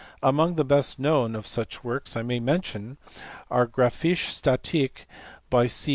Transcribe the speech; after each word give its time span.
Among 0.23 0.55
the 0.55 0.65
best 0.65 0.97
known 0.97 1.35
of 1.35 1.45
such 1.45 1.83
works 1.83 2.17
I 2.17 2.23
may 2.23 2.39
mention 2.39 2.97
the 3.51 3.67
Graphische 3.67 4.31
Statik, 4.31 5.05
by 5.51 5.67
C. 5.67 5.89